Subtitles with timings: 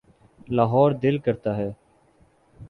[0.49, 1.71] لاہور دل کرتا ہے۔